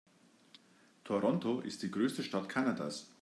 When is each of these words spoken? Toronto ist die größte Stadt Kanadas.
Toronto 1.03 1.59
ist 1.59 1.83
die 1.83 1.91
größte 1.91 2.23
Stadt 2.23 2.49
Kanadas. 2.49 3.09